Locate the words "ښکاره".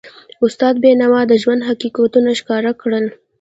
2.39-2.71